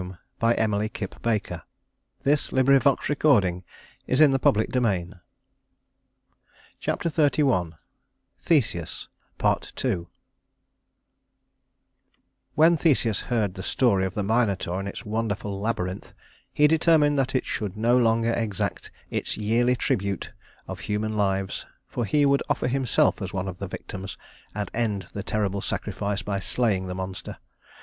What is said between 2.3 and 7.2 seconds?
wings as an offering to the god. Chapter